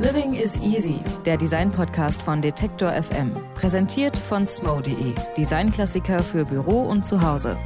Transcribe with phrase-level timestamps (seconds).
[0.00, 3.32] Living is Easy, der Design-Podcast von Detektor FM.
[3.56, 4.94] Präsentiert von smo.de,
[5.36, 7.56] Designklassiker für Büro und Zuhause.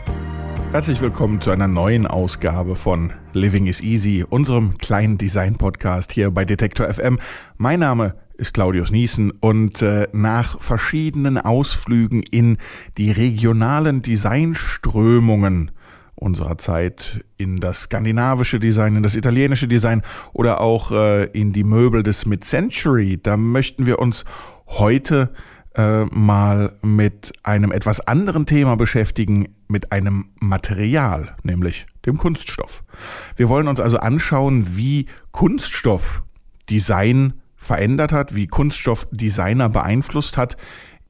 [0.71, 6.46] Herzlich willkommen zu einer neuen Ausgabe von Living is Easy, unserem kleinen Design-Podcast hier bei
[6.46, 7.18] Detektor FM.
[7.58, 12.56] Mein Name ist Claudius Niesen und äh, nach verschiedenen Ausflügen in
[12.96, 15.70] die regionalen Designströmungen
[16.23, 20.02] unserer Zeit in das skandinavische Design, in das italienische Design
[20.32, 23.20] oder auch äh, in die Möbel des Mid-Century.
[23.23, 24.24] Da möchten wir uns
[24.66, 25.34] heute
[25.74, 32.84] äh, mal mit einem etwas anderen Thema beschäftigen, mit einem Material, nämlich dem Kunststoff.
[33.37, 36.23] Wir wollen uns also anschauen, wie Kunststoff
[36.68, 40.57] Design verändert hat, wie Kunststoff Designer beeinflusst hat.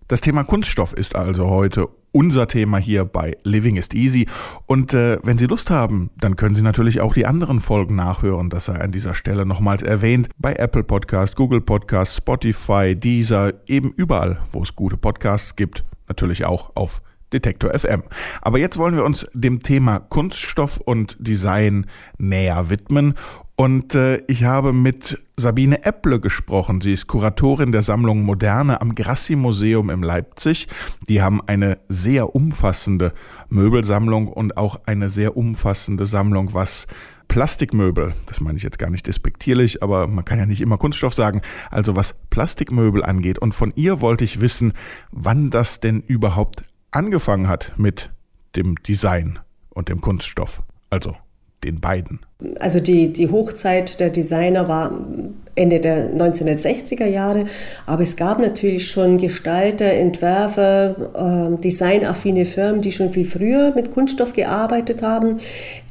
[0.08, 4.26] Das Thema Kunststoff ist also heute unser Thema hier bei Living is Easy.
[4.66, 8.50] Und äh, wenn Sie Lust haben, dann können Sie natürlich auch die anderen Folgen nachhören.
[8.50, 10.28] Das sei an dieser Stelle nochmals erwähnt.
[10.38, 15.84] Bei Apple Podcast, Google Podcast, Spotify, Deezer, eben überall, wo es gute Podcasts gibt.
[16.08, 18.02] Natürlich auch auf Detektor FM.
[18.42, 21.86] Aber jetzt wollen wir uns dem Thema Kunststoff und Design
[22.18, 23.14] näher widmen
[23.56, 26.80] und äh, ich habe mit Sabine Epple gesprochen.
[26.80, 30.68] Sie ist Kuratorin der Sammlung Moderne am Grassi Museum in Leipzig.
[31.08, 33.12] Die haben eine sehr umfassende
[33.48, 36.86] Möbelsammlung und auch eine sehr umfassende Sammlung, was
[37.28, 41.14] Plastikmöbel, das meine ich jetzt gar nicht despektierlich, aber man kann ja nicht immer Kunststoff
[41.14, 43.38] sagen, also was Plastikmöbel angeht.
[43.38, 44.74] Und von ihr wollte ich wissen,
[45.12, 48.10] wann das denn überhaupt angefangen hat mit
[48.54, 49.38] dem Design
[49.70, 50.62] und dem Kunststoff.
[50.90, 51.16] Also
[51.64, 52.20] den beiden?
[52.60, 54.92] Also die, die Hochzeit der Designer war
[55.54, 57.46] Ende der 1960er Jahre,
[57.86, 60.96] aber es gab natürlich schon Gestalter, Entwerfer,
[61.54, 65.40] äh, designaffine Firmen, die schon viel früher mit Kunststoff gearbeitet haben,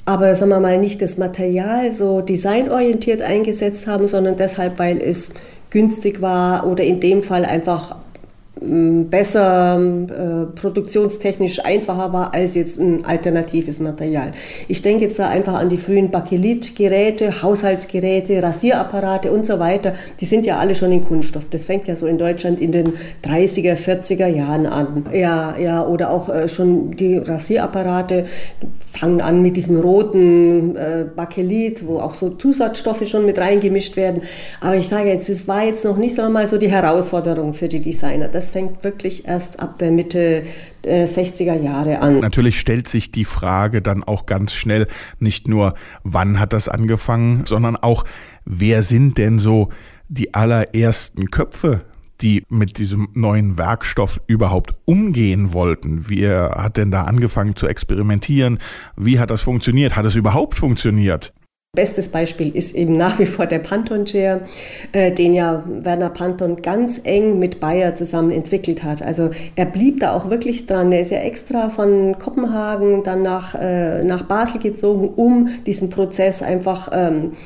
[0.06, 5.34] aber sagen wir mal nicht das Material so designorientiert eingesetzt haben, sondern deshalb, weil es
[5.70, 7.96] günstig war oder in dem Fall einfach
[8.62, 14.34] besser, äh, produktionstechnisch einfacher war als jetzt ein alternatives Material.
[14.68, 19.94] Ich denke jetzt da einfach an die frühen Bakelit-Geräte, Haushaltsgeräte, Rasierapparate und so weiter.
[20.20, 21.46] Die sind ja alle schon in Kunststoff.
[21.50, 22.94] Das fängt ja so in Deutschland in den
[23.26, 25.08] 30er, 40er Jahren an.
[25.12, 28.26] Ja, ja, oder auch äh, schon die Rasierapparate
[28.92, 34.22] fangen an mit diesem roten äh, Bakelit, wo auch so Zusatzstoffe schon mit reingemischt werden.
[34.60, 37.68] Aber ich sage jetzt, es war jetzt noch nicht so mal so die Herausforderung für
[37.68, 38.28] die Designer.
[38.28, 40.44] Das fängt wirklich erst ab der Mitte
[40.84, 42.20] der 60er Jahre an.
[42.20, 44.88] Natürlich stellt sich die Frage dann auch ganz schnell
[45.20, 48.06] nicht nur, wann hat das angefangen, sondern auch,
[48.46, 49.70] wer sind denn so
[50.10, 51.82] die allerersten Köpfe
[52.22, 56.08] die mit diesem neuen Werkstoff überhaupt umgehen wollten.
[56.08, 58.60] Wie hat denn da angefangen zu experimentieren?
[58.96, 59.96] Wie hat das funktioniert?
[59.96, 61.34] Hat es überhaupt funktioniert?
[61.74, 64.42] Bestes Beispiel ist eben nach wie vor der Panton Chair,
[64.92, 69.02] äh, den ja Werner Panton ganz eng mit Bayer zusammen entwickelt hat.
[69.02, 70.92] Also er blieb da auch wirklich dran.
[70.92, 76.44] Er ist ja extra von Kopenhagen dann nach, äh, nach Basel gezogen, um diesen Prozess
[76.44, 77.38] einfach ähm,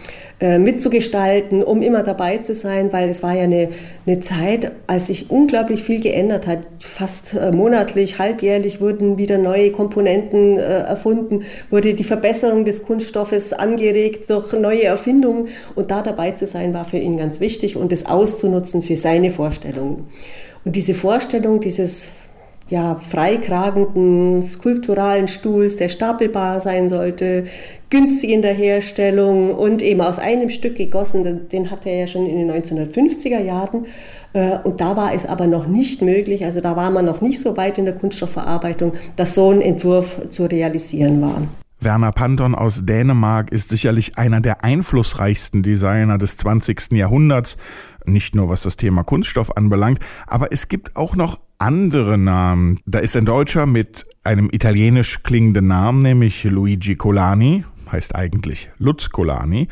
[0.42, 3.70] äh, mitzugestalten, um immer dabei zu sein, weil es war ja eine,
[4.06, 6.60] eine Zeit, als sich unglaublich viel geändert hat.
[6.80, 13.54] Fast äh, monatlich, halbjährlich wurden wieder neue Komponenten äh, erfunden, wurde die Verbesserung des Kunststoffes
[13.54, 17.94] angeregt durch neue Erfindungen und da dabei zu sein war für ihn ganz wichtig und
[17.94, 20.08] es auszunutzen für seine Vorstellungen.
[20.66, 22.10] Und diese Vorstellung dieses
[22.68, 27.46] ja, freikragenden skulpturalen Stuhls, der stapelbar sein sollte,
[27.90, 31.48] günstig in der Herstellung und eben aus einem Stück gegossen.
[31.50, 33.86] Den hatte er ja schon in den 1950er Jahren.
[34.34, 37.40] Äh, und da war es aber noch nicht möglich, also da war man noch nicht
[37.40, 41.44] so weit in der Kunststoffverarbeitung, dass so ein Entwurf zu realisieren war.
[41.80, 46.94] Werner Panton aus Dänemark ist sicherlich einer der einflussreichsten Designer des 20.
[46.94, 47.58] Jahrhunderts,
[48.06, 52.80] nicht nur was das Thema Kunststoff anbelangt, aber es gibt auch noch andere Namen.
[52.86, 59.10] Da ist ein Deutscher mit einem italienisch klingenden Namen, nämlich Luigi Colani, heißt eigentlich Lutz
[59.10, 59.68] Colani.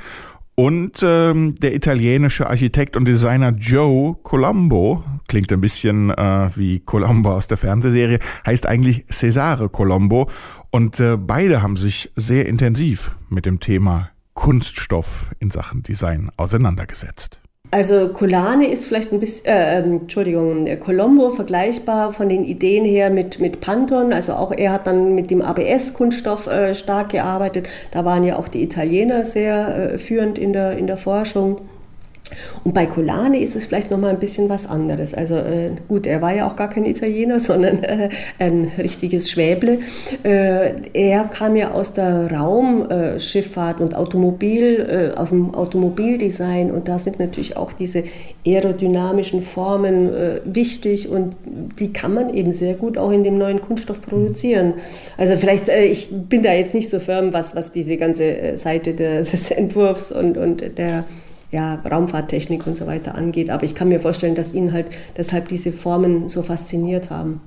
[0.55, 7.33] Und ähm, der italienische Architekt und Designer Joe Colombo, klingt ein bisschen äh, wie Colombo
[7.33, 10.29] aus der Fernsehserie, heißt eigentlich Cesare Colombo.
[10.69, 17.42] Und äh, beide haben sich sehr intensiv mit dem Thema Kunststoff in Sachen Design auseinandergesetzt.
[17.73, 23.09] Also Colane ist vielleicht ein bisschen, äh, ähm, Entschuldigung, Colombo vergleichbar von den Ideen her
[23.09, 24.13] mit, mit Panton.
[24.13, 27.67] Also auch er hat dann mit dem ABS-Kunststoff äh, stark gearbeitet.
[27.89, 31.61] Da waren ja auch die Italiener sehr äh, führend in der, in der Forschung.
[32.63, 35.13] Und bei Colane ist es vielleicht noch mal ein bisschen was anderes.
[35.13, 38.09] Also äh, gut, er war ja auch gar kein Italiener, sondern äh,
[38.39, 39.79] ein richtiges Schwäble.
[40.23, 46.99] Äh, er kam ja aus der Raumschifffahrt und Automobil, äh, aus dem Automobildesign und da
[46.99, 48.03] sind natürlich auch diese
[48.45, 51.35] aerodynamischen Formen äh, wichtig und
[51.79, 54.73] die kann man eben sehr gut auch in dem neuen Kunststoff produzieren.
[55.17, 58.93] Also vielleicht, äh, ich bin da jetzt nicht so firm, was, was diese ganze Seite
[58.93, 61.05] des Entwurfs und, und der
[61.53, 63.49] ja, Raumfahrttechnik und so weiter angeht.
[63.49, 67.39] Aber ich kann mir vorstellen, dass ihn halt deshalb diese Formen so fasziniert haben.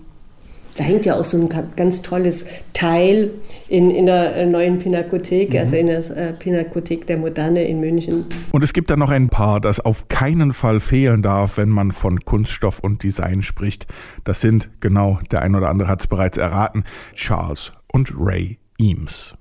[0.76, 3.30] Da hängt ja auch so ein ganz tolles Teil
[3.68, 5.58] in, in der neuen Pinakothek, mhm.
[5.58, 8.26] also in der äh, Pinakothek der Moderne in München.
[8.52, 11.92] Und es gibt da noch ein paar, das auf keinen Fall fehlen darf, wenn man
[11.92, 13.86] von Kunststoff und Design spricht.
[14.24, 19.34] Das sind, genau, der ein oder andere hat es bereits erraten, Charles und Ray Eames.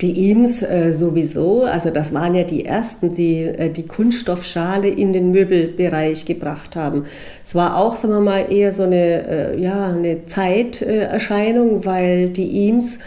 [0.00, 5.12] Die Eames äh, sowieso, also das waren ja die ersten, die äh, die Kunststoffschale in
[5.12, 7.04] den Möbelbereich gebracht haben.
[7.44, 12.66] Es war auch, sagen wir mal, eher so eine, äh, ja, eine Zeiterscheinung, weil die
[12.66, 13.00] Eames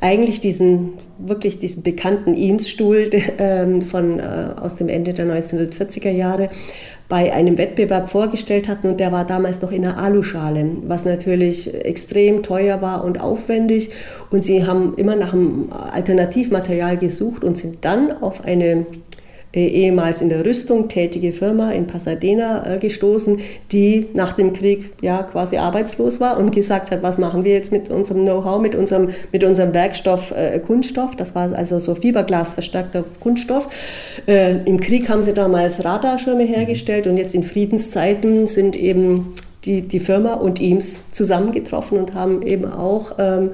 [0.00, 6.48] eigentlich diesen wirklich diesen bekannten Eames-Stuhl ähm, von äh, aus dem Ende der 1940er Jahre
[7.10, 11.74] bei einem Wettbewerb vorgestellt hatten und der war damals noch in einer Aluschale, was natürlich
[11.84, 13.90] extrem teuer war und aufwendig.
[14.30, 18.86] Und sie haben immer nach einem Alternativmaterial gesucht und sind dann auf eine
[19.52, 23.40] ehemals in der Rüstung tätige Firma in Pasadena äh, gestoßen,
[23.72, 27.72] die nach dem Krieg ja quasi arbeitslos war und gesagt hat, was machen wir jetzt
[27.72, 31.16] mit unserem Know-how, mit unserem, mit unserem Werkstoff äh, Kunststoff.
[31.16, 33.66] Das war also so Fiberglas verstärkter Kunststoff.
[34.28, 39.82] Äh, Im Krieg haben sie damals Radarschirme hergestellt und jetzt in Friedenszeiten sind eben die,
[39.82, 43.50] die Firma und Eames zusammengetroffen und haben eben auch ähm,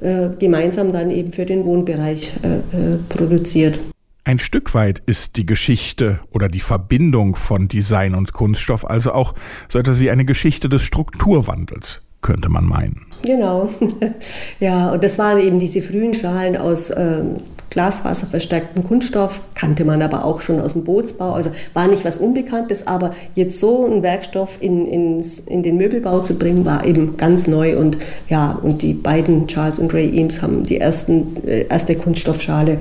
[0.00, 3.78] äh, gemeinsam dann eben für den Wohnbereich äh, produziert.
[4.26, 9.34] Ein Stück weit ist die Geschichte oder die Verbindung von Design und Kunststoff also auch
[9.68, 13.04] so etwas wie eine Geschichte des Strukturwandels, könnte man meinen.
[13.22, 13.68] Genau.
[14.60, 17.36] ja, und das waren eben diese frühen Schalen aus ähm,
[17.68, 21.32] glasfaserverstärktem Kunststoff, kannte man aber auch schon aus dem Bootsbau.
[21.32, 26.20] Also war nicht was Unbekanntes, aber jetzt so einen Werkstoff in, in, in den Möbelbau
[26.20, 27.76] zu bringen, war eben ganz neu.
[27.76, 27.98] Und
[28.30, 32.80] ja, und die beiden, Charles und Ray Eames, haben die ersten, äh, erste Kunststoffschale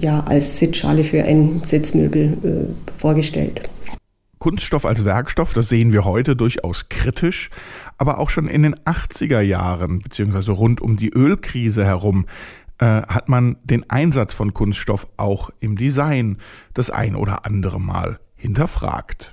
[0.00, 3.68] ja, als Sitzschale für ein Sitzmöbel äh, vorgestellt.
[4.38, 7.50] Kunststoff als Werkstoff, das sehen wir heute durchaus kritisch,
[7.96, 12.26] aber auch schon in den 80er Jahren, beziehungsweise rund um die Ölkrise herum,
[12.78, 16.38] äh, hat man den Einsatz von Kunststoff auch im Design
[16.74, 19.32] das ein oder andere Mal hinterfragt.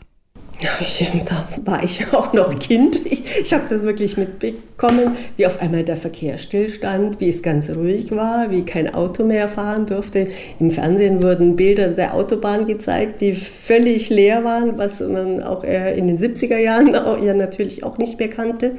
[0.61, 3.05] Ja, ich, da war ich auch noch Kind.
[3.05, 7.69] Ich, ich habe das wirklich mitbekommen, wie auf einmal der Verkehr stillstand, wie es ganz
[7.69, 10.27] ruhig war, wie kein Auto mehr fahren durfte.
[10.59, 16.07] Im Fernsehen wurden Bilder der Autobahn gezeigt, die völlig leer waren, was man auch in
[16.07, 18.71] den 70er Jahren auch, ja natürlich auch nicht mehr kannte.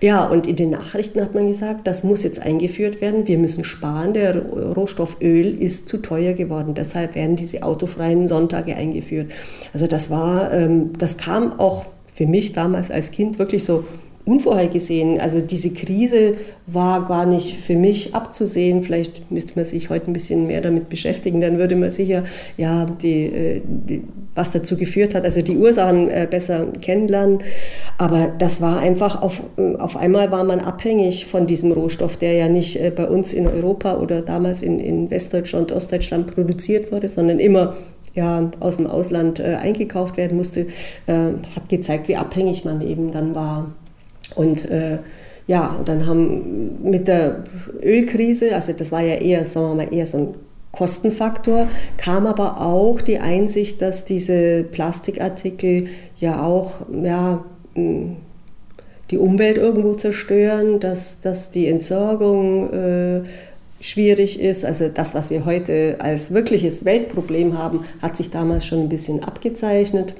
[0.00, 3.64] Ja, und in den Nachrichten hat man gesagt, das muss jetzt eingeführt werden, wir müssen
[3.64, 9.32] sparen, der Rohstoff Öl ist zu teuer geworden, deshalb werden diese autofreien Sonntage eingeführt.
[9.72, 13.84] Also das war, ähm, das kam auch für mich damals als Kind wirklich so
[14.26, 15.18] unvorhergesehen.
[15.18, 16.34] Also diese Krise
[16.66, 18.82] war gar nicht für mich abzusehen.
[18.82, 21.40] Vielleicht müsste man sich heute ein bisschen mehr damit beschäftigen.
[21.40, 22.24] Dann würde man sicher,
[22.58, 24.02] ja, die, äh, die,
[24.34, 27.38] was dazu geführt hat, also die Ursachen äh, besser kennenlernen.
[27.96, 32.34] Aber das war einfach, auf, äh, auf einmal war man abhängig von diesem Rohstoff, der
[32.34, 37.40] ja nicht bei uns in Europa oder damals in, in Westdeutschland, Ostdeutschland produziert wurde, sondern
[37.40, 37.78] immer
[38.18, 40.66] ja, aus dem Ausland äh, eingekauft werden musste,
[41.06, 41.12] äh,
[41.54, 43.70] hat gezeigt, wie abhängig man eben dann war.
[44.34, 44.98] Und äh,
[45.46, 47.44] ja, und dann haben mit der
[47.80, 50.34] Ölkrise, also das war ja eher, sagen wir mal, eher so ein
[50.72, 56.72] Kostenfaktor, kam aber auch die Einsicht, dass diese Plastikartikel ja auch
[57.02, 57.44] ja,
[57.74, 63.20] die Umwelt irgendwo zerstören, dass, dass die Entsorgung äh,
[63.80, 64.64] schwierig ist.
[64.64, 69.22] Also das, was wir heute als wirkliches Weltproblem haben, hat sich damals schon ein bisschen
[69.22, 70.14] abgezeichnet.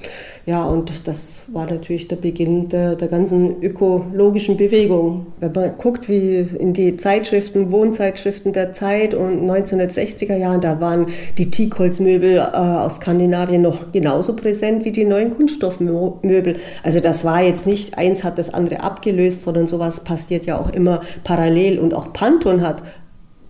[0.47, 5.27] Ja, und das war natürlich der Beginn der, der ganzen ökologischen Bewegung.
[5.41, 11.07] Wenn man guckt, wie in die Zeitschriften, Wohnzeitschriften der Zeit und 1960er Jahren, da waren
[11.37, 16.57] die Teakholzmöbel äh, aus Skandinavien noch genauso präsent wie die neuen Kunststoffmöbel.
[16.83, 20.73] Also das war jetzt nicht, eins hat das andere abgelöst, sondern sowas passiert ja auch
[20.73, 21.79] immer parallel.
[21.79, 22.83] Und auch Pantone hat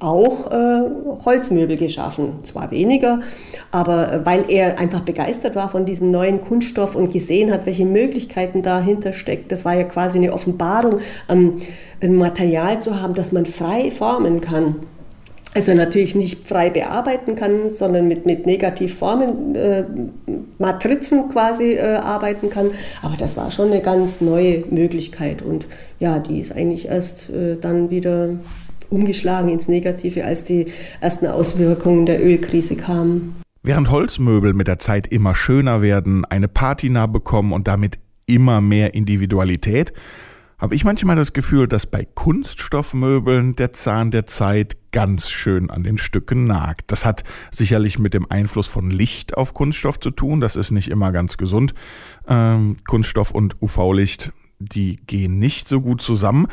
[0.01, 0.91] auch äh,
[1.25, 2.45] Holzmöbel geschaffen.
[2.45, 3.21] Zwar weniger,
[3.73, 7.85] aber äh, weil er einfach begeistert war von diesem neuen Kunststoff und gesehen hat, welche
[7.85, 9.51] Möglichkeiten dahinter steckt.
[9.51, 11.59] Das war ja quasi eine Offenbarung, ähm,
[12.01, 14.77] ein Material zu haben, das man frei formen kann.
[15.55, 19.85] also natürlich nicht frei bearbeiten kann, sondern mit, mit Negativformen, äh,
[20.59, 22.71] Matrizen quasi äh, arbeiten kann.
[23.03, 25.67] Aber das war schon eine ganz neue Möglichkeit und
[25.99, 28.35] ja, die ist eigentlich erst äh, dann wieder
[28.91, 30.67] umgeschlagen ins Negative, als die
[31.01, 33.37] ersten Auswirkungen der Ölkrise kamen.
[33.63, 38.95] Während Holzmöbel mit der Zeit immer schöner werden, eine Patina bekommen und damit immer mehr
[38.95, 39.93] Individualität,
[40.59, 45.85] habe ich manchmal das Gefühl, dass bei Kunststoffmöbeln der Zahn der Zeit ganz schön an
[45.85, 46.91] den Stücken nagt.
[46.91, 50.41] Das hat sicherlich mit dem Einfluss von Licht auf Kunststoff zu tun.
[50.41, 51.75] Das ist nicht immer ganz gesund.
[52.27, 56.49] Ähm, Kunststoff und UV-Licht, die gehen nicht so gut zusammen.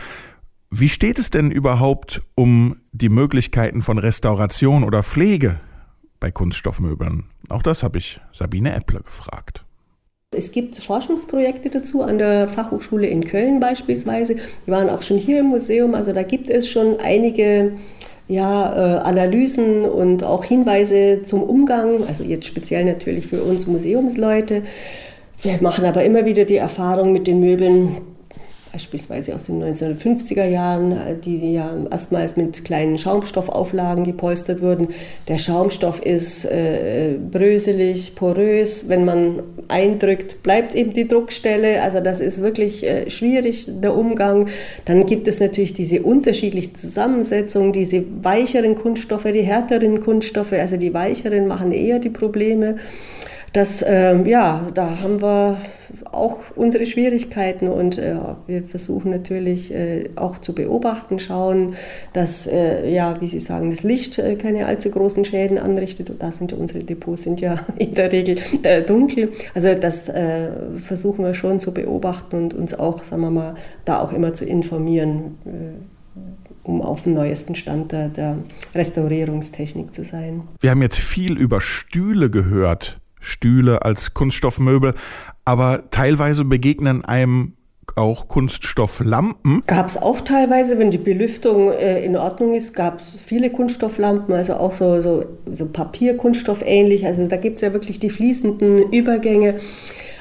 [0.78, 5.62] Wie steht es denn überhaupt um die Möglichkeiten von Restauration oder Pflege
[6.20, 7.24] bei Kunststoffmöbeln?
[7.48, 9.64] Auch das habe ich Sabine Epple gefragt.
[10.36, 14.36] Es gibt Forschungsprojekte dazu an der Fachhochschule in Köln beispielsweise.
[14.68, 15.96] Die waren auch schon hier im Museum.
[15.96, 17.78] Also da gibt es schon einige
[18.28, 24.64] ja, äh, Analysen und auch Hinweise zum Umgang, also jetzt speziell natürlich für uns Museumsleute.
[25.42, 27.96] Wir machen aber immer wieder die Erfahrung mit den Möbeln,
[28.76, 34.90] beispielsweise aus den 1950er Jahren, die ja erstmals mit kleinen Schaumstoffauflagen gepolstert wurden.
[35.30, 38.90] Der Schaumstoff ist äh, bröselig, porös.
[38.90, 41.82] Wenn man eindrückt, bleibt eben die Druckstelle.
[41.84, 44.50] Also das ist wirklich äh, schwierig, der Umgang.
[44.84, 50.52] Dann gibt es natürlich diese unterschiedliche Zusammensetzung, diese weicheren Kunststoffe, die härteren Kunststoffe.
[50.52, 52.76] Also die weicheren machen eher die Probleme.
[53.56, 55.58] Das, äh, ja, da haben wir
[56.12, 61.76] auch unsere Schwierigkeiten und äh, wir versuchen natürlich äh, auch zu beobachten, schauen,
[62.12, 66.12] dass, äh, ja, wie Sie sagen, das Licht äh, keine allzu großen Schäden anrichtet.
[66.20, 69.32] Da sind unsere Depots sind ja in der Regel äh, dunkel.
[69.54, 70.50] Also das äh,
[70.84, 74.44] versuchen wir schon zu beobachten und uns auch, sagen wir mal, da auch immer zu
[74.44, 75.38] informieren
[76.64, 78.40] um auf dem neuesten Stand der, der,
[78.74, 80.42] Restaurierungstechnik zu sein.
[80.60, 84.94] Wir haben jetzt viel über Stühle gehört, Stühle als Kunststoffmöbel,
[85.44, 87.54] aber teilweise begegnen einem
[87.96, 89.64] auch Kunststofflampen.
[89.68, 94.34] Gab es auch teilweise, wenn die Belüftung äh, in Ordnung ist, gab es viele Kunststofflampen,
[94.34, 97.06] also auch so, so, so Papierkunststoff ähnlich.
[97.06, 99.56] Also da gibt es ja wirklich die fließenden Übergänge.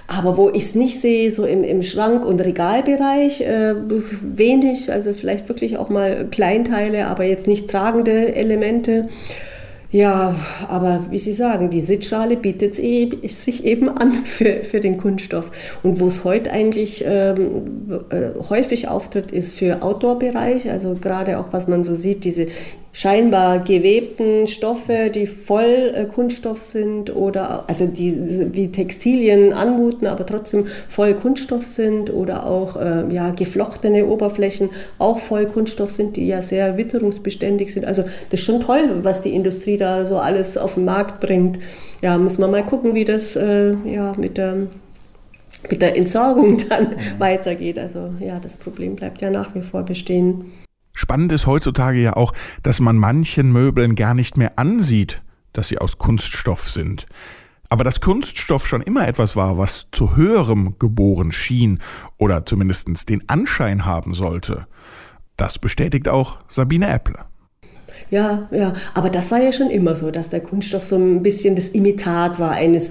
[0.07, 5.15] Aber wo ich es nicht sehe, so im, im Schrank- und Regalbereich, äh, wenig, also
[5.15, 9.09] vielleicht wirklich auch mal Kleinteile, aber jetzt nicht tragende Elemente.
[9.95, 10.35] Ja,
[10.67, 15.53] aber wie Sie sagen, die Sitzschale bietet sich eben an für, für den Kunststoff.
[15.85, 17.63] Und wo es heute eigentlich ähm,
[18.11, 22.49] äh, häufig auftritt, ist für Outdoor-Bereich, also gerade auch was man so sieht, diese
[22.95, 28.17] scheinbar gewebten Stoffe, die voll äh, Kunststoff sind oder also die
[28.55, 35.19] wie Textilien anmuten, aber trotzdem voll Kunststoff sind oder auch äh, ja, geflochtene Oberflächen auch
[35.19, 37.85] voll Kunststoff sind, die ja sehr witterungsbeständig sind.
[37.85, 41.59] Also das ist schon toll, was die Industrie da so alles auf den Markt bringt.
[42.01, 44.69] Ja, muss man mal gucken, wie das äh, ja, mit der
[45.69, 47.77] mit der Entsorgung dann weitergeht.
[47.77, 50.53] Also ja, das Problem bleibt ja nach wie vor bestehen.
[50.95, 52.33] Spannend ist heutzutage ja auch,
[52.63, 55.23] dass man manchen Möbeln gar nicht mehr ansieht,
[55.53, 57.07] dass sie aus Kunststoff sind.
[57.69, 61.81] Aber dass Kunststoff schon immer etwas war, was zu höherem geboren schien
[62.17, 64.67] oder zumindest den Anschein haben sollte,
[65.37, 67.19] das bestätigt auch Sabine Äpple.
[68.11, 71.57] Ja, ja, aber das war ja schon immer so, dass der Kunststoff so ein bisschen
[71.57, 72.91] das Imitat war eines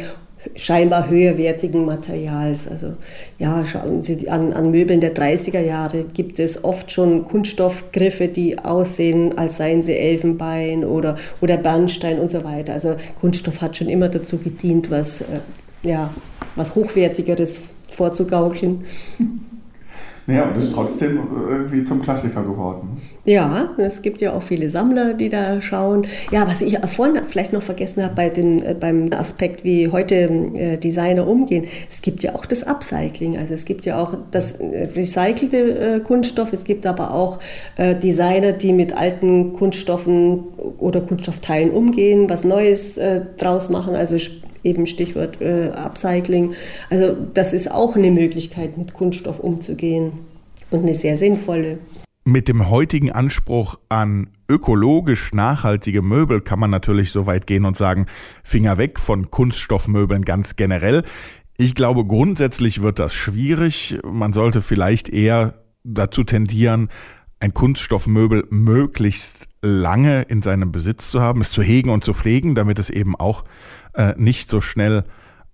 [0.55, 2.67] scheinbar höherwertigen Materials.
[2.67, 2.93] Also
[3.39, 8.59] ja, schauen Sie an, an Möbeln der 30er Jahre gibt es oft schon Kunststoffgriffe, die
[8.59, 12.73] aussehen, als seien sie Elfenbein oder, oder Bernstein und so weiter.
[12.73, 15.39] Also Kunststoff hat schon immer dazu gedient, was, äh,
[15.83, 16.13] ja,
[16.55, 17.59] was Hochwertigeres
[17.89, 18.85] vorzugaukeln.
[20.25, 22.97] Naja, und ist trotzdem irgendwie zum Klassiker geworden.
[23.25, 26.07] Ja, es gibt ja auch viele Sammler, die da schauen.
[26.31, 30.15] Ja, was ich vorhin vielleicht noch vergessen habe bei den, äh, beim Aspekt, wie heute
[30.15, 33.37] äh, Designer umgehen, es gibt ja auch das Upcycling.
[33.37, 37.39] Also es gibt ja auch das äh, recycelte äh, Kunststoff, es gibt aber auch
[37.75, 40.45] äh, Designer, die mit alten Kunststoffen
[40.77, 43.95] oder Kunststoffteilen umgehen, was Neues äh, draus machen.
[43.95, 44.17] Also
[44.63, 46.53] eben Stichwort äh, Upcycling.
[46.89, 50.13] Also das ist auch eine Möglichkeit, mit Kunststoff umzugehen
[50.72, 51.79] und eine sehr sinnvolle.
[52.25, 57.75] Mit dem heutigen Anspruch an ökologisch nachhaltige Möbel kann man natürlich so weit gehen und
[57.75, 58.05] sagen,
[58.43, 61.03] Finger weg von Kunststoffmöbeln ganz generell.
[61.58, 63.98] Ich glaube, grundsätzlich wird das schwierig.
[64.03, 66.89] Man sollte vielleicht eher dazu tendieren,
[67.39, 72.55] ein Kunststoffmöbel möglichst lange in seinem Besitz zu haben, es zu hegen und zu pflegen,
[72.55, 73.43] damit es eben auch
[73.93, 75.03] äh, nicht so schnell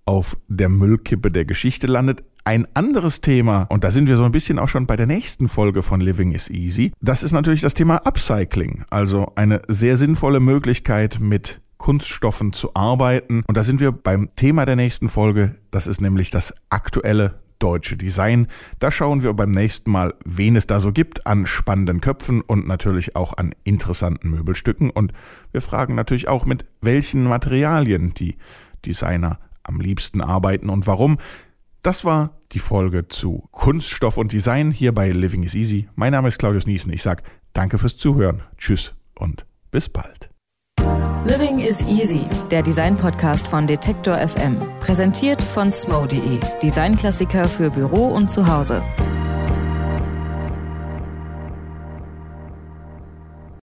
[0.04, 2.24] auf der Müllkippe der Geschichte landet.
[2.44, 5.46] Ein anderes Thema, und da sind wir so ein bisschen auch schon bei der nächsten
[5.46, 10.40] Folge von Living is Easy, das ist natürlich das Thema Upcycling, also eine sehr sinnvolle
[10.40, 13.42] Möglichkeit mit Kunststoffen zu arbeiten.
[13.46, 17.96] Und da sind wir beim Thema der nächsten Folge, das ist nämlich das aktuelle deutsche
[17.96, 18.48] Design.
[18.80, 22.66] Da schauen wir beim nächsten Mal, wen es da so gibt an spannenden Köpfen und
[22.66, 24.90] natürlich auch an interessanten Möbelstücken.
[24.90, 25.12] Und
[25.52, 28.36] wir fragen natürlich auch, mit welchen Materialien die
[28.84, 31.18] Designer am liebsten arbeiten und warum.
[31.82, 35.88] Das war die Folge zu Kunststoff und Design hier bei Living is Easy.
[35.94, 36.92] Mein Name ist Claudius Niesen.
[36.92, 38.42] Ich sage danke fürs Zuhören.
[38.58, 40.29] Tschüss und bis bald.
[41.70, 44.60] Is Easy, der Design-Podcast von Detektor FM.
[44.80, 48.82] Präsentiert von smo.de, Designklassiker für Büro und Zuhause.